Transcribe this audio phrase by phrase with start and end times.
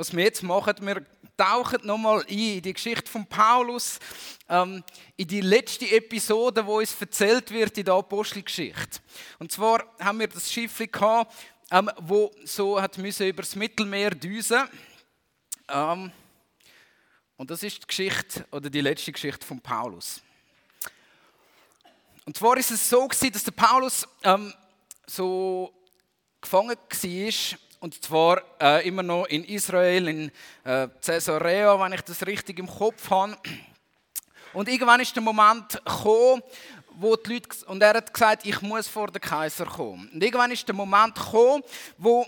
[0.00, 1.04] was wir jetzt machen, wir
[1.36, 3.98] tauchen nochmal ein in die Geschichte von Paulus,
[4.48, 4.82] ähm,
[5.14, 9.00] in die letzte Episode, wo uns erzählt wird in der Apostelgeschichte.
[9.38, 11.34] Und zwar haben wir das Schiff gehabt,
[11.70, 14.66] ähm, wo so hat müssen über das Mittelmeer düsen.
[15.68, 16.10] Ähm,
[17.36, 20.22] und das ist die Geschichte oder die letzte Geschichte von Paulus.
[22.24, 24.54] Und zwar ist es so gewesen, dass der Paulus ähm,
[25.06, 25.74] so
[26.40, 30.32] gefangen war und zwar äh, immer noch in Israel, in
[30.64, 33.36] äh, Caesarea, wenn ich das richtig im Kopf habe.
[34.52, 36.42] Und irgendwann ist der Moment gekommen,
[36.96, 40.10] wo die Leute, und er hat gesagt, ich muss vor den Kaiser kommen.
[40.12, 41.62] Und irgendwann ist der Moment gekommen,
[41.96, 42.26] wo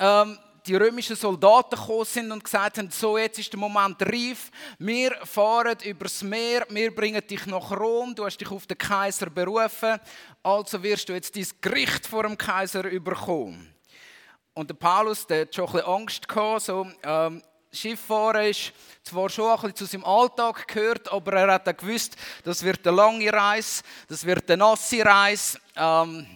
[0.00, 4.50] ähm, die römischen Soldaten gekommen sind und gesagt haben, so jetzt ist der Moment reif,
[4.78, 9.30] wir fahren übers Meer, wir bringen dich nach Rom, du hast dich auf den Kaiser
[9.30, 10.00] berufen,
[10.42, 13.77] also wirst du jetzt dein Gericht vor dem Kaiser überkommen.
[14.58, 18.72] Und der Paulus, der hat schon ein bisschen Angst gehabt, so, ähm, Schifffahren ist
[19.04, 22.84] zwar schon ein bisschen zu seinem Alltag gehört, aber er hat auch gewusst, das wird
[22.84, 25.60] eine lange Reise, das wird eine nasse Reise.
[25.76, 26.26] Ähm,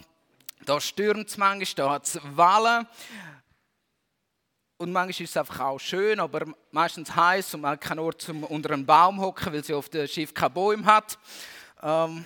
[0.63, 2.87] da stürmt es manchmal, da hat es Wellen.
[4.77, 8.21] Und manchmal ist es einfach auch schön, aber meistens heiß und man hat keinen Ort
[8.21, 11.19] zum unter einem Baum hocken, weil sie auf dem Schiff keine Bäume hat.
[11.81, 12.23] Ähm,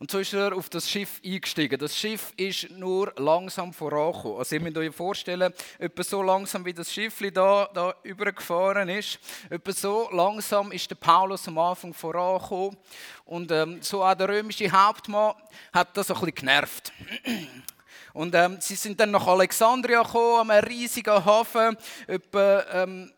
[0.00, 1.78] und so ist er auf das Schiff eingestiegen.
[1.78, 4.38] Das Schiff ist nur langsam vorangekommen.
[4.38, 9.18] Also ihr müsst euch vorstellen, etwa so langsam wie das Schiff da, da übergefahren ist,
[9.50, 12.78] etwa so langsam ist der Paulus am Anfang vorangekommen.
[13.26, 15.34] Und ähm, so auch der römische Hauptmann
[15.70, 16.92] hat das ein bisschen genervt.
[18.14, 23.12] Und ähm, sie sind dann nach Alexandria gekommen, einem riesigen Hafen, etwa ähm,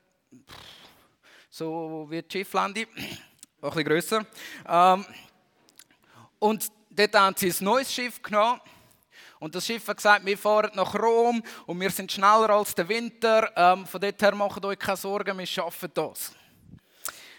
[1.49, 3.19] so wie die Schifflande, ein
[3.61, 4.27] bisschen grösser.
[6.43, 8.61] Und dort haben sie ein neues Schiff genommen.
[9.39, 12.89] Und das Schiff hat gesagt, wir fahren nach Rom und wir sind schneller als der
[12.89, 13.53] Winter.
[13.55, 16.33] Ähm, von dort her macht euch keine Sorgen, wir schaffen das.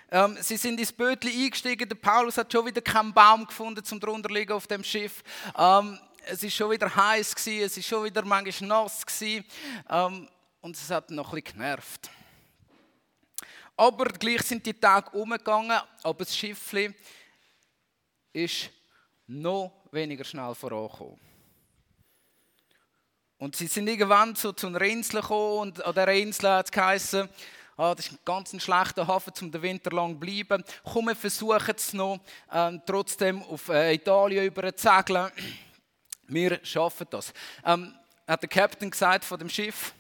[0.10, 1.90] Ähm, sie sind ins Bötli eingestiegen.
[1.90, 5.22] Der Paulus hat schon wieder keinen Baum gefunden zum drunter liegen auf dem Schiff.
[5.58, 9.44] Ähm, es ist schon wieder heiß gewesen, es ist schon wieder manchmal nass gewesen,
[9.90, 10.30] ähm,
[10.62, 12.10] und es hat noch ein bisschen genervt.
[13.76, 16.74] Aber gleich sind die Tage umgegangen, aber das Schiff
[18.32, 18.70] ist
[19.42, 21.20] noch weniger schnell vorankommen.
[23.38, 26.72] Und sie sind irgendwann so zu einer Insel gekommen und an dieser Insel hat es
[26.72, 27.28] geheißen,
[27.76, 30.64] ah, das ist ein ganz schlechter Hafen, um den Winter lang zu bleiben.
[30.84, 32.20] Komm, wir versuchen es noch,
[32.52, 35.32] ähm, trotzdem auf äh, Italien über zu segeln.
[36.28, 37.34] Wir schaffen das.
[37.66, 37.94] Ähm,
[38.26, 39.94] hat der Captain gesagt von dem Schiff.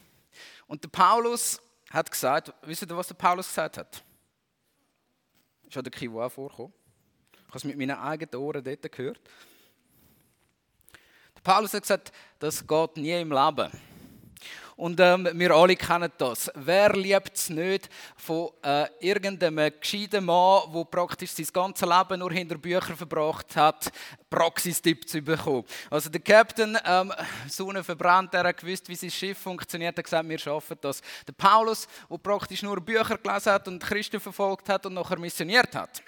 [0.67, 4.03] Und der Paulus hat gesagt, wisst ihr, was der Paulus gesagt hat?
[5.67, 6.73] Ist an der Kiwa vorgekommen?
[7.53, 9.19] Habe es mit meinen eigenen Ohren dort gehört.
[11.35, 13.71] Der Paulus hat gesagt, das geht nie im Leben.
[14.75, 16.51] Und ähm, wir alle kennen das.
[16.55, 22.31] Wer liebt es nicht von äh, irgendeinem gescheiten Mann, der praktisch sein ganzes Leben nur
[22.31, 23.91] hinter Büchern verbracht hat,
[24.31, 25.63] Praxistipp zu bekommen?
[25.91, 27.13] Also der Captain, ähm,
[27.47, 31.01] Sonne verbrannt, der hat gewusst, wie sein Schiff funktioniert, hat gesagt, wir schaffen das.
[31.27, 35.75] Der Paulus, der praktisch nur Bücher gelesen hat und Christen verfolgt hat und nachher missioniert
[35.75, 36.01] hat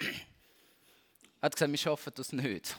[1.46, 2.76] hat gesagt, wir schaffen das nicht.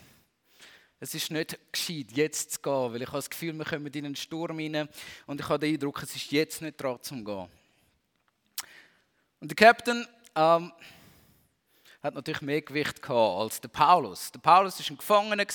[1.00, 4.05] Es ist nicht gescheit, jetzt zu gehen, weil ich habe das Gefühl, wir kommen in
[4.05, 4.89] einen Sturm rein
[5.25, 7.47] und ich habe den Eindruck, es ist jetzt nicht dran zum Gehen.
[9.39, 10.72] Und der Captain ähm,
[12.01, 14.31] hat natürlich mehr Gewicht gehabt als der Paulus.
[14.31, 15.45] Der Paulus war ein Gefangener,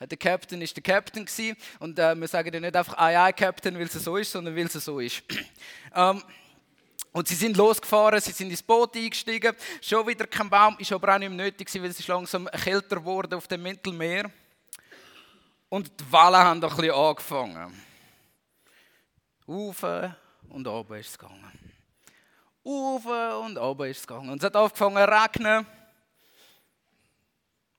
[0.00, 1.26] der Captain ist der Captain
[1.80, 4.54] und äh, wir sagen ja nicht einfach «Aye, aye, Captain», weil es so ist, sondern
[4.54, 5.22] weil es so ist.
[5.94, 6.22] ähm,
[7.16, 9.56] und sie sind losgefahren, sie sind ins Boot eingestiegen.
[9.80, 12.96] Schon wieder kein Baum, ist aber auch nicht mehr nötig, weil es ist langsam kälter
[12.96, 14.30] geworden auf dem Mittelmeer.
[15.70, 17.82] Und die Wellen haben ein bisschen angefangen.
[19.46, 19.86] Auf
[20.50, 21.74] und oben ist es gegangen.
[22.62, 23.06] Auf
[23.46, 24.28] und oben ist es gegangen.
[24.28, 25.66] Und es hat angefangen zu regnen.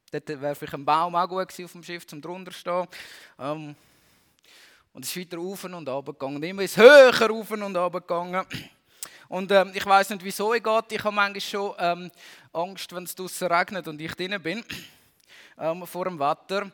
[0.09, 2.87] Dort wäre vielleicht ein Baum auch gut gewesen auf dem Schiff, zum drunter stehen.
[3.37, 3.75] Ähm,
[4.93, 6.41] und es ist weiter auf und runter gegangen.
[6.41, 8.43] Immer ist höher auf und runter gegangen.
[9.29, 10.91] Und ähm, ich weiß nicht, wieso ich geht.
[10.91, 12.11] Ich habe manchmal schon ähm,
[12.53, 14.63] Angst, wenn es draußen regnet und ich drinnen bin,
[15.59, 16.71] ähm, vor dem Wetter.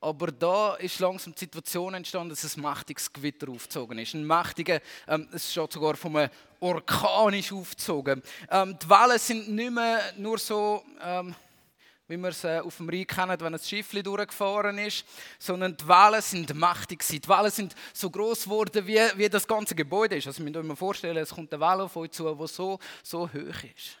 [0.00, 4.14] Aber da ist langsam die Situation entstanden, dass ein mächtiges Gewitter aufgezogen ist.
[4.14, 6.28] Ein mächtiger, ähm, es ist schon sogar vom
[6.60, 8.22] Orkan aufgezogen.
[8.50, 11.34] Ähm, die Wellen sind nicht mehr nur so ähm,
[12.08, 15.04] wie wir es äh, auf dem Rhein kennen, wenn ein Schiff durchgefahren ist,
[15.38, 19.74] sondern die Wellen sind mächtig Die Wellen sind so groß geworden, wie, wie das ganze
[19.74, 20.26] Gebäude ist.
[20.26, 23.28] Also, müsst euch mal vorstellen, es kommt eine Welle auf euch zu, die so, so
[23.28, 23.98] hoch ist.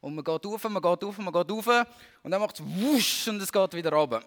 [0.00, 1.86] Und man geht auf, man geht auf, man geht auf
[2.22, 4.22] und dann macht es wusch und es geht wieder runter.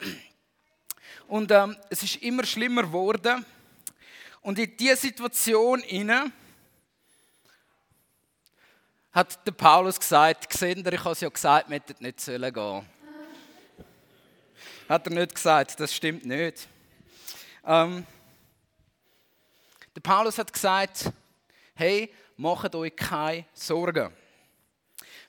[1.28, 3.46] Und ähm, es ist immer schlimmer geworden.
[4.42, 6.32] Und in diese Situation inne
[9.12, 12.86] hat der Paulus gesagt, seht ich habe es ja gesagt, wir hätten nicht gehen sollen
[14.88, 16.68] Hat er nicht gesagt, das stimmt nicht.
[17.66, 18.06] Ähm,
[19.96, 21.12] der Paulus hat gesagt,
[21.76, 24.14] hey, macht euch keine Sorgen.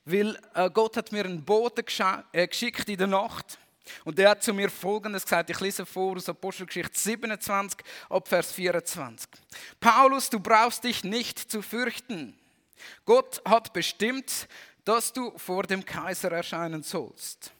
[0.04, 1.84] Weil äh, Gott hat mir einen Boten
[2.32, 3.58] äh, geschickt in der Nacht
[4.04, 5.50] und der hat zu mir Folgendes gesagt.
[5.50, 9.28] Ich lese vor aus Apostelgeschichte 27 ab Vers 24.
[9.78, 12.38] Paulus, du brauchst dich nicht zu fürchten.
[13.04, 14.48] Gott hat bestimmt,
[14.84, 17.52] dass du vor dem Kaiser erscheinen sollst.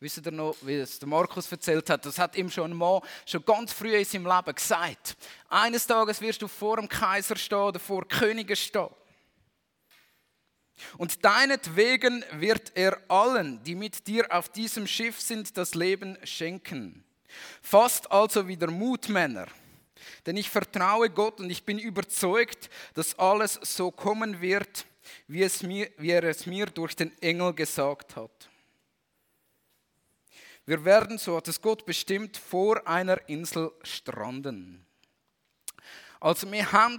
[0.00, 2.04] Wisst ihr noch, wie es der Markus erzählt hat?
[2.04, 5.16] Das hat ihm schon mal, schon ganz früh in seinem Leben gesagt.
[5.48, 8.90] Eines Tages wirst du vor dem Kaiser stehen oder vor Königen stehen.
[10.98, 17.04] Und deinetwegen wird er allen, die mit dir auf diesem Schiff sind, das Leben schenken.
[17.62, 19.46] Fast also wieder Mutmänner.
[20.26, 24.86] Denn ich vertraue Gott und ich bin überzeugt, dass alles so kommen wird,
[25.28, 28.48] wie, es mir, wie er es mir durch den Engel gesagt hat.
[30.66, 34.84] Wir werden, so hat es Gott bestimmt, vor einer Insel stranden.
[36.24, 36.96] Also wir haben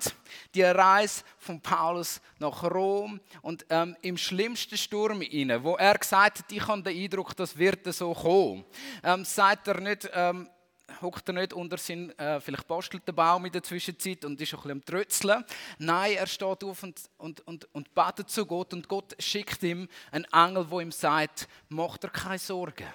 [0.54, 6.40] die Reise von Paulus nach Rom und ähm, im schlimmsten Sturm inne, wo er gesagt
[6.40, 8.63] hat, ich habe den Eindruck, das wird so kommen,
[9.04, 10.48] ähm, sagt er nicht, ähm,
[11.02, 14.54] hockt er nicht unter seinen, äh, vielleicht bastelt der Baum in der Zwischenzeit und ist
[14.54, 15.46] ein bisschen am Trötzeln.
[15.78, 19.88] Nein, er steht auf und, und, und, und betet zu Gott und Gott schickt ihm
[20.12, 22.88] einen Engel, wo ihm sagt, mach dir keine Sorgen.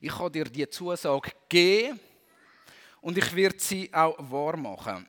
[0.00, 2.00] Ich kann dir die Zusage geben
[3.00, 5.08] und ich werde sie auch wahr machen.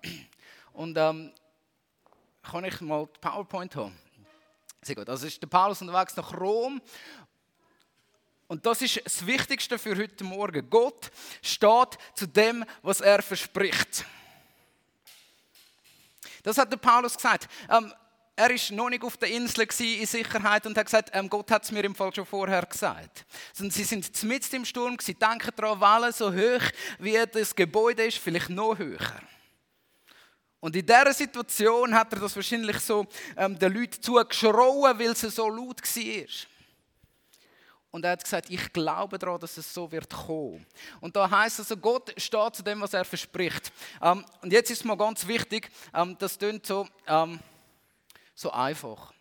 [0.74, 1.32] Und ähm,
[2.44, 3.98] kann ich mal die PowerPoint haben?
[4.82, 5.10] Sehr gut.
[5.10, 6.80] Also ist der Paulus unterwegs nach Rom.
[8.48, 10.70] Und das ist das Wichtigste für heute Morgen.
[10.70, 11.12] Gott
[11.42, 14.06] steht zu dem, was er verspricht.
[16.44, 17.50] Das hat der Paulus gesagt.
[17.70, 17.94] Ähm,
[18.38, 21.64] er ist noch nicht auf der Insel in Sicherheit und hat gesagt, ähm, Gott hat
[21.64, 23.26] es mir im Fall schon vorher gesagt.
[23.52, 28.06] Sondern sie sind mitten im Sturm, sie denken daran, Wellen so hoch wie das Gebäude
[28.06, 29.22] ist, vielleicht noch höher.
[30.60, 35.22] Und in dieser Situation hat er das wahrscheinlich so ähm, den Leuten zugeschrauen, weil es
[35.22, 36.57] so laut war.
[37.98, 40.64] Und er hat gesagt, ich glaube daran, dass es so wird kommen.
[41.02, 43.72] Und da heißt also, Gott steht zu dem, was er verspricht.
[44.04, 47.40] Ähm, und jetzt ist mal ganz wichtig, ähm, das klingt so, ähm,
[48.36, 49.12] so einfach,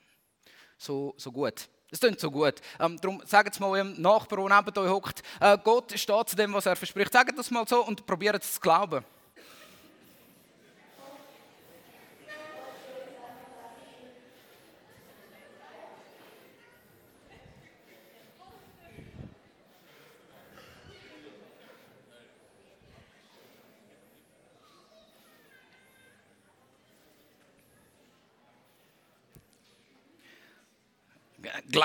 [0.76, 1.70] so, so gut.
[1.90, 2.56] Das klingt so gut.
[2.78, 6.36] Ähm, darum sagt es mal eurem Nachbarn, der neben euch hockt, äh, Gott steht zu
[6.36, 7.14] dem, was er verspricht.
[7.14, 9.02] Sagt das mal so und probiert es zu glauben.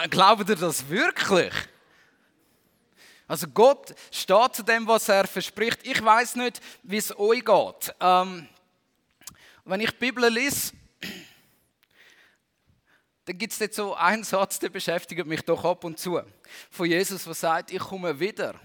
[0.09, 1.53] Glaubt ihr das wirklich?
[3.27, 5.79] Also Gott steht zu dem, was er verspricht.
[5.83, 7.95] Ich weiß nicht, wie es euch geht.
[7.99, 8.47] Ähm,
[9.65, 10.73] wenn ich die Bibel lese,
[13.25, 16.21] dann gibt es jetzt so einen Satz, der beschäftigt mich doch ab und zu.
[16.69, 18.55] Von Jesus, der sagt, ich komme wieder.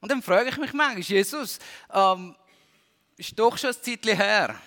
[0.00, 1.58] Und dann frage ich mich manchmal, Jesus,
[1.92, 2.36] ähm,
[3.16, 4.60] ist doch schon ein Zeitchen her.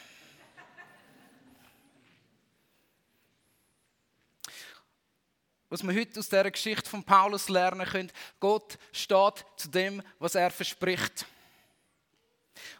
[5.69, 10.35] Was wir heute aus dieser Geschichte von Paulus lernen können, Gott steht zu dem, was
[10.35, 11.25] er verspricht.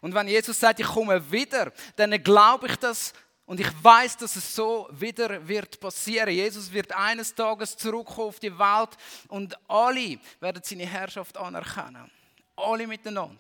[0.01, 3.13] Und wenn Jesus sagt, ich komme wieder, dann glaube ich das
[3.45, 6.29] und ich weiß, dass es so wieder wird passieren.
[6.29, 8.89] Jesus wird eines Tages zurückkommen auf die Welt
[9.29, 12.11] und alle werden seine Herrschaft anerkennen.
[12.55, 13.37] Alle miteinander.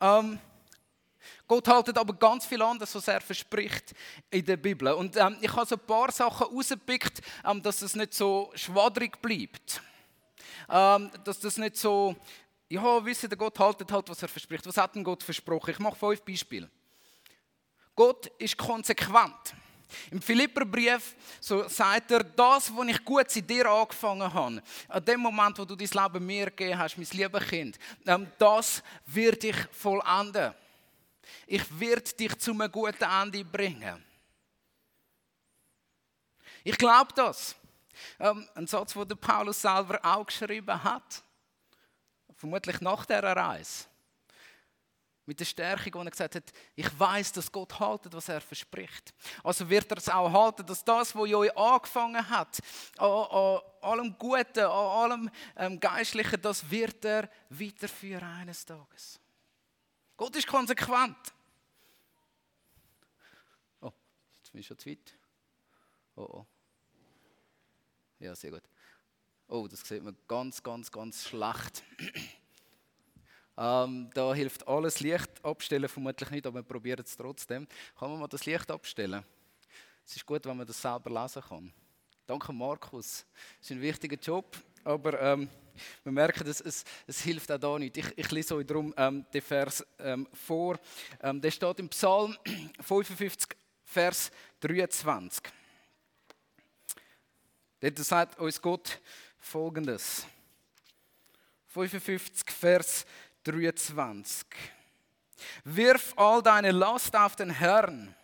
[0.00, 0.38] Ähm,
[1.46, 3.94] Gott haltet aber ganz viel anderes, was er verspricht
[4.30, 4.92] in der Bibel.
[4.92, 9.20] Und ähm, ich habe so ein paar Sachen rausgepickt, ähm, dass es nicht so schwadrig
[9.22, 9.80] bleibt.
[10.68, 12.14] Ähm, dass das nicht so,
[12.68, 14.66] ja, wisst ihr, Gott haltet halt, was er verspricht.
[14.66, 15.70] Was hat denn Gott versprochen?
[15.70, 16.68] Ich mache fünf Beispiele.
[17.94, 19.54] Gott ist konsequent.
[20.10, 25.20] Im Philipperbrief so sagt er, das, was ich gut in dir angefangen habe, an dem
[25.20, 29.56] Moment, wo du dein Leben mir gegeben hast, mein liebes Kind, ähm, das wird dich
[29.72, 30.52] vollenden
[31.46, 34.04] ich werde dich zu einem guten Ende bringen.
[36.64, 37.56] Ich glaube das.
[38.18, 41.22] Ähm, ein Satz, den Paulus selber auch geschrieben hat.
[42.36, 43.86] Vermutlich nach dieser Reise.
[45.26, 49.12] Mit der Stärkung, wo er gesagt hat, ich weiß, dass Gott haltet, was er verspricht.
[49.44, 52.60] Also wird er es auch halten, dass das, was euch angefangen hat,
[52.96, 59.20] an, an allem Guten, an allem ähm, Geistlichen, das wird er weiterführen eines Tages.
[60.18, 61.16] Gott ist konsequent.
[64.58, 65.14] Bin ich schon zu weit?
[66.16, 66.46] Oh, oh.
[68.18, 68.62] Ja, sehr gut.
[69.46, 71.84] Oh, das sieht man ganz, ganz, ganz schlecht.
[73.56, 77.68] ähm, da hilft alles Licht abstellen vermutlich nicht, aber wir probieren es trotzdem.
[77.96, 79.22] Kann man mal das Licht abstellen?
[80.04, 81.72] Es ist gut, wenn man das selber lesen kann.
[82.26, 83.24] Danke, Markus.
[83.60, 85.48] Das ist ein wichtiger Job, aber ähm,
[86.04, 87.96] wir merken, dass es, es hilft auch da nicht.
[87.96, 90.78] Ich, ich lese euch darum ähm, den Vers ähm, vor.
[91.22, 92.36] Ähm, der steht im Psalm
[92.80, 94.30] 55, Vers
[94.60, 95.42] 23.
[97.80, 99.00] Dort sagt uns Gott
[99.38, 100.26] folgendes.
[101.68, 103.06] 55, Vers
[103.44, 104.46] 23.
[105.64, 108.14] Wirf all deine Last auf den Herrn.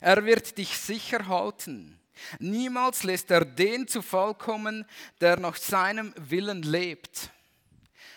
[0.00, 2.00] Er wird dich sicher halten.
[2.38, 4.84] Niemals lässt er den zu Fall kommen,
[5.20, 7.30] der nach seinem Willen lebt.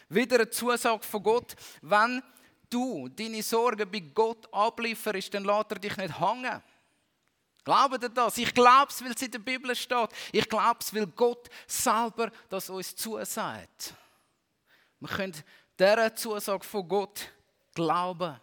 [0.09, 2.21] Wieder eine Zusage von Gott, wenn
[2.69, 6.61] du deine Sorgen bei Gott ablieferst, dann lässt er dich nicht hängen.
[7.63, 8.37] Glaubt ihr das?
[8.37, 10.09] Ich glaube es, weil es in der Bibel steht.
[10.31, 13.93] Ich glaube es, weil Gott selber das uns zusagt.
[14.99, 15.35] Wir können
[15.77, 17.29] dieser Zusage von Gott
[17.73, 18.39] glauben.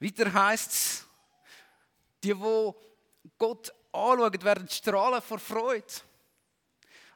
[0.00, 1.06] Weiter heißt es,
[2.24, 2.72] die, die
[3.38, 5.86] Gott anschauen, werden strahlen vor Freude.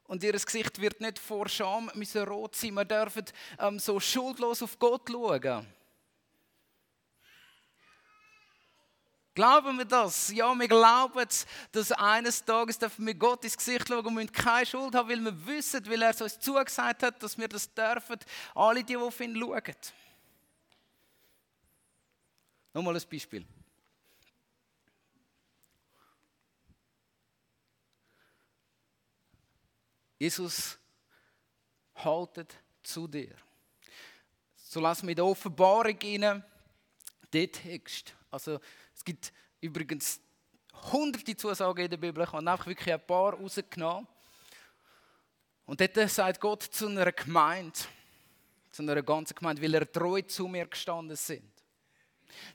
[0.07, 2.75] Und ihr Gesicht wird nicht vor Scham müssen rot sein.
[2.75, 3.25] Wir dürfen
[3.59, 5.67] ähm, so schuldlos auf Gott schauen.
[9.35, 10.31] Glauben wir das?
[10.33, 11.26] Ja, wir glauben,
[11.73, 15.21] dass eines Tages dürfen wir Gott ins Gesicht schauen und müssen keine Schuld haben, weil
[15.21, 18.19] wir wissen, weil er es uns zugesagt hat, dass wir das dürfen,
[18.55, 19.75] alle, die auf ihn schauen.
[22.75, 23.47] Nochmal ein Beispiel.
[30.19, 30.76] Jesus
[31.95, 33.37] haltet zu dir.
[34.57, 36.45] So lass mich in der Offenbarung rein,
[37.33, 38.12] den Text.
[38.28, 38.59] Also
[38.93, 40.21] es gibt übrigens
[40.90, 44.09] hunderte Zusagen in der Bibel, ich habe einfach wirklich ein paar rausgenommen.
[45.66, 47.78] Und dort sagt Gott zu einer Gemeinde,
[48.73, 51.54] zu einer ganzen Gemeinde, weil er treu zu mir gestanden sind.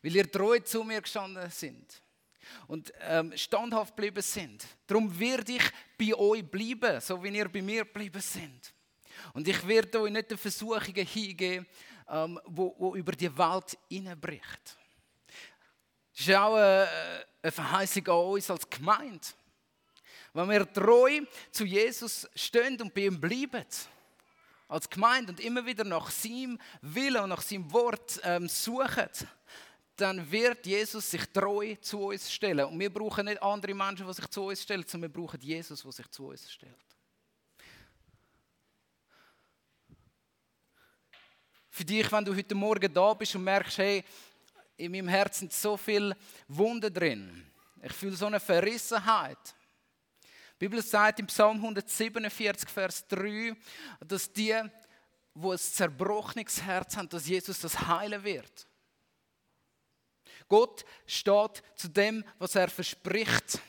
[0.02, 2.02] Weil ihr treu zu mir gestanden sind
[2.68, 4.66] und ähm, standhaft geblieben sind.
[4.88, 5.64] Darum werde ich
[5.98, 8.74] bei euch bleiben, so wie ihr bei mir geblieben sind.
[9.34, 11.68] Und ich werde euch nicht den Versuchungen hingeben,
[12.10, 14.78] ähm, wo, wo über die Welt hineinbricht.
[16.18, 16.88] Das ist auch eine,
[17.42, 19.28] eine Verheißung an uns als Gemeinde.
[20.34, 21.22] Wenn wir treu
[21.52, 23.66] zu Jesus stehen und bei ihm bleiben,
[24.68, 29.10] als Gemeinde und immer wieder nach seinem Willen und nach seinem Wort ähm, suchen,
[30.00, 32.66] dann wird Jesus sich treu zu uns stellen.
[32.66, 35.82] Und wir brauchen nicht andere Menschen, die sich zu uns stellen, sondern wir brauchen Jesus,
[35.82, 36.76] der sich zu uns stellt.
[41.70, 44.04] Für dich, wenn du heute Morgen da bist und merkst, hey,
[44.76, 46.16] in meinem Herzen sind so viele
[46.48, 47.46] Wunden drin.
[47.82, 49.56] Ich fühle so eine Verrissenheit.
[50.56, 53.56] Die Bibel sagt im Psalm 147, Vers 3,
[54.06, 54.62] dass die,
[55.34, 58.69] wo ein zerbrochenes Herz haben, dass Jesus das heilen wird.
[60.50, 63.60] Gott steht zu dem, was er verspricht.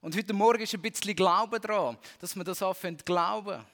[0.00, 3.64] Und heute Morgen ist ein bisschen Glaube dran, dass wir das anfangen glauben.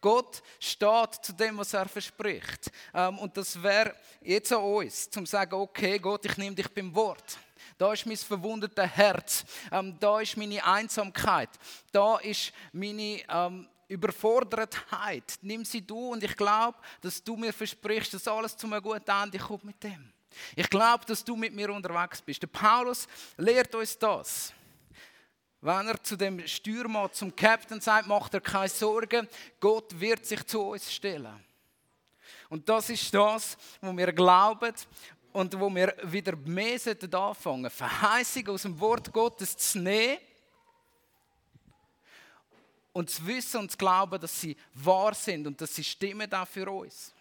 [0.00, 2.70] Gott steht zu dem, was er verspricht.
[2.94, 6.68] Ähm, und das wäre jetzt an uns, zum zu sagen, okay Gott, ich nehme dich
[6.68, 7.38] beim Wort.
[7.78, 9.44] Da ist mein verwundetes Herz.
[9.72, 11.50] Ähm, da ist meine Einsamkeit.
[11.90, 15.38] Da ist meine ähm, Überfordertheit.
[15.42, 19.10] Nimm sie du und ich glaube, dass du mir versprichst, dass alles zu einem guten
[19.10, 20.12] Ende kommt mit dem.
[20.54, 22.42] Ich glaube, dass du mit mir unterwegs bist.
[22.42, 24.52] Der Paulus lehrt uns das.
[25.60, 29.26] Wenn er zu dem Stürmer, zum Captain sagt, macht er keine Sorgen,
[29.58, 31.42] Gott wird sich zu uns stellen.
[32.48, 34.74] Und das ist das, wo wir glauben
[35.32, 36.78] und wo wir wieder mehr
[37.12, 40.18] anfangen Verheißung aus dem Wort Gottes zu nehmen
[42.96, 46.48] und zu wissen und zu glauben, dass sie wahr sind und dass sie stimmen auch
[46.48, 47.12] für uns.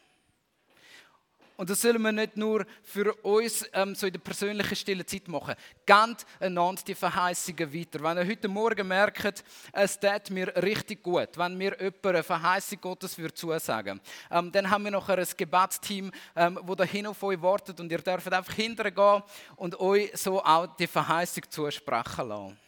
[1.57, 5.27] Und das sollen wir nicht nur für uns ähm, so in der persönlichen stillen Zeit
[5.27, 5.55] machen.
[5.85, 8.01] Gebt einander die Verheißungen weiter.
[8.01, 12.79] Wenn ihr heute Morgen merkt, es tut mir richtig gut, wenn mir jemand eine Verheißung
[12.79, 13.99] Gottes würde zusagen
[14.31, 17.99] ähm, dann haben wir noch ein Gebetsteam, ähm, wo dahin auf euch wartet und ihr
[17.99, 19.23] dürft einfach hintergehen
[19.57, 22.65] und euch so auch die Verheißung zusprechen lassen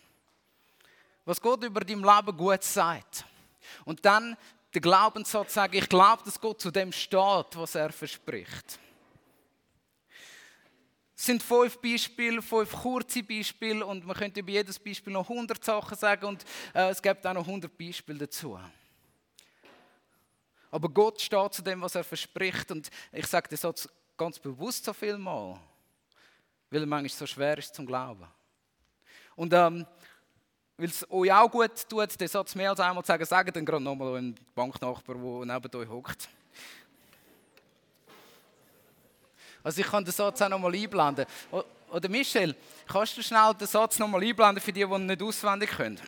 [1.27, 3.25] was Gott über dein Leben gut sagt.
[3.83, 4.37] Und dann
[4.73, 7.19] der Glaubenssatz sagen, ich glaube, dass Gott zu dem steht,
[7.55, 8.79] was er verspricht.
[11.13, 15.63] Es sind fünf Beispiele, fünf kurze Beispiele und man könnte über jedes Beispiel noch 100
[15.63, 18.57] Sachen sagen und äh, es gibt auch noch 100 Beispiele dazu.
[20.71, 22.71] Aber Gott steht zu dem, was er verspricht.
[22.71, 25.59] Und ich sage das Satz ganz bewusst so viel mal,
[26.69, 28.27] weil er manchmal so schwer ist zum Glauben.
[29.35, 29.85] Und ähm,
[30.77, 33.65] weil es euch auch gut tut, den Satz mehr als einmal zu sagen, sagt dann
[33.65, 36.29] gerade nochmal einen Banknachbar, der neben euch hockt.
[39.63, 41.25] Also ich kann den Satz auch nochmal einblenden.
[41.89, 42.55] Oder Michel,
[42.87, 45.99] kannst du schnell den Satz nochmal einblenden für die, die nicht auswendig können?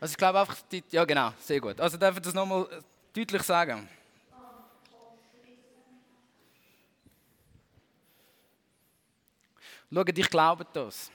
[0.00, 1.80] Also ich glaube einfach, die, ja genau, sehr gut.
[1.80, 2.66] Also darf ich das nochmal
[3.14, 3.88] deutlich sagen?
[9.92, 11.10] Schaut, ich glaube das.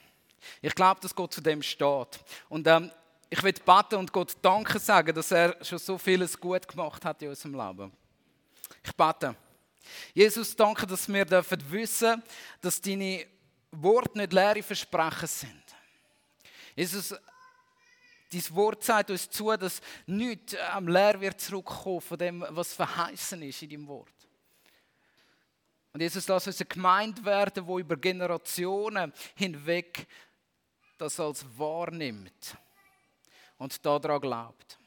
[0.62, 2.20] Ich glaube, dass Gott zu dem steht.
[2.50, 2.92] Und ähm,
[3.30, 7.22] ich will beten und Gott Danke sagen, dass er schon so vieles gut gemacht hat
[7.22, 7.92] in unserem Leben.
[8.84, 9.36] Ich bete.
[10.14, 12.22] Jesus, danke, dass wir dürfen wissen,
[12.62, 13.26] dass deine
[13.72, 15.64] Worte nicht leere Versprechen sind.
[16.76, 17.16] Jesus,
[18.32, 23.42] dein Wort sagt uns zu, dass nichts am leer wird zurückkommen von dem, was verheißen
[23.44, 24.10] ist in deinem Wort.
[25.94, 30.08] Und Jesus, lass uns eine Gemeinde werden, die über Generationen hinweg
[31.02, 32.56] das als wahrnimmt
[33.58, 34.78] und daran glaubt.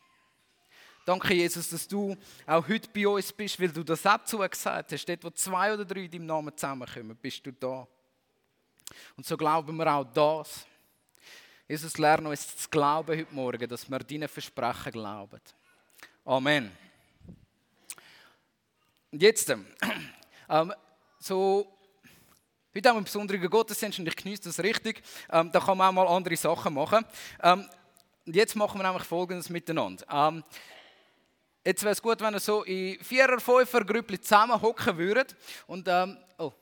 [1.04, 2.16] Danke, Jesus, dass du
[2.46, 5.04] auch heute bei uns bist, weil du das auch zugesagt hast.
[5.04, 7.86] Dort, wo zwei oder drei in deinem Namen zusammenkommen, bist du da.
[9.16, 10.66] Und so glauben wir auch das.
[11.68, 15.40] Jesus, lerne uns zu glauben heute Morgen, dass wir deinen Versprechen glauben.
[16.24, 16.70] Amen.
[19.10, 19.66] Und jetzt, ähm,
[21.18, 21.74] so,
[22.74, 25.02] heute wir einen besonderen Gottesdienst und ich genieße das richtig.
[25.30, 27.04] Ähm, da kann man auch mal andere Sachen machen.
[27.42, 27.68] Ähm,
[28.26, 30.04] jetzt machen wir nämlich Folgendes miteinander.
[30.10, 30.44] Ähm,
[31.66, 35.34] Jetzt wäre es gut, wenn ihr so in vierer, fünfer Grüppli zusammen hocken würdet
[35.66, 36.52] und ähm, oh,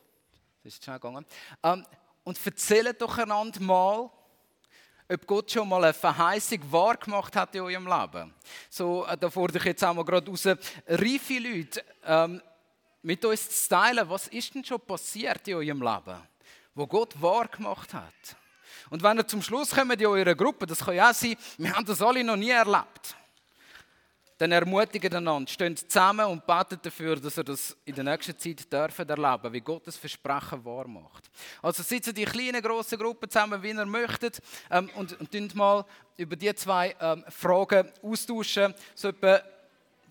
[0.62, 1.26] das ist schnell gegangen.
[1.60, 1.84] Ähm,
[2.22, 4.08] und erzählt doch einander mal,
[5.12, 8.32] ob Gott schon mal eine Verheißung wahr gemacht hat in eurem Leben.
[8.70, 12.40] So, äh, da fordere ich jetzt auch mal gerade raus, reife Leute ähm,
[13.02, 16.22] mit uns zu teilen, was ist denn schon passiert in eurem Leben,
[16.74, 18.36] wo Gott wahr gemacht hat.
[18.90, 21.74] Und wenn ihr zum Schluss kommt in eurer Gruppe, das kann ja auch sein, wir
[21.74, 23.16] haben das alle noch nie erlebt
[24.42, 28.72] dann ermutigen einander, stehen zusammen und beten dafür, dass er das in der nächsten Zeit
[28.72, 31.30] dürfen erleben, wie Gott das Versprechen wahr macht.
[31.62, 35.84] Also sitzen die kleinen, grossen Gruppen zusammen, wie ihr möchtet, ähm, und, und mal
[36.16, 39.40] über die zwei ähm, Fragen austauschen, so etwa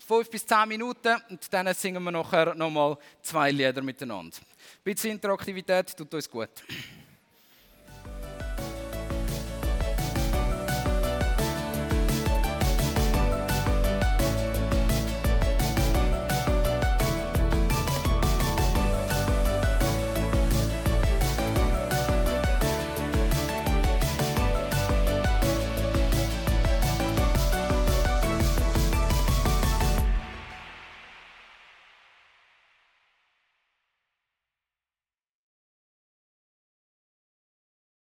[0.06, 4.36] fünf bis zehn Minuten, und dann singen wir nachher nochmal zwei Lieder miteinander.
[4.36, 6.50] Ein bisschen Interaktivität tut uns gut.